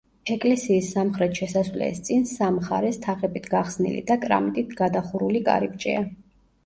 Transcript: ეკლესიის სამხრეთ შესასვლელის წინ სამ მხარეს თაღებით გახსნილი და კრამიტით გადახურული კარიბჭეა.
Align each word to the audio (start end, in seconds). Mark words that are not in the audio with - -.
ეკლესიის 0.35 0.87
სამხრეთ 0.93 1.35
შესასვლელის 1.41 2.01
წინ 2.07 2.25
სამ 2.31 2.57
მხარეს 2.61 2.99
თაღებით 3.05 3.51
გახსნილი 3.55 4.01
და 4.09 4.19
კრამიტით 4.25 4.73
გადახურული 4.81 5.43
კარიბჭეა. 5.51 6.03